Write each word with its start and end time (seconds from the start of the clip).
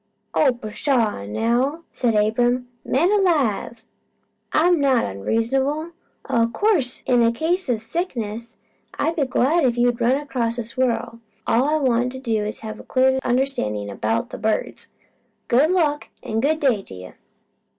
"Oh 0.33 0.53
pshaw 0.59 1.25
now!" 1.27 1.83
said 1.91 2.15
Abram. 2.15 2.69
"Man 2.83 3.11
alive! 3.11 3.85
I'm 4.51 4.79
not 4.79 5.03
onreasonable. 5.05 5.91
O' 6.27 6.47
course 6.51 7.03
in 7.05 7.31
case 7.33 7.69
o' 7.69 7.77
sickness 7.77 8.57
I'd 8.97 9.15
be 9.15 9.27
glad 9.27 9.63
if 9.63 9.77
you 9.77 9.89
could 9.91 10.01
run 10.01 10.17
across 10.17 10.57
a 10.57 10.63
squirrel. 10.63 11.19
All 11.45 11.65
I 11.65 11.75
wanted 11.77 12.27
was 12.43 12.61
to 12.61 12.65
have 12.65 12.79
a 12.79 12.83
clear 12.83 13.19
understandin' 13.23 13.91
about 13.91 14.31
the 14.31 14.39
birds. 14.39 14.87
Good 15.47 15.69
luck, 15.69 16.09
an' 16.23 16.39
good 16.39 16.59
day 16.59 16.81
to 16.81 16.95
you!" 16.95 17.13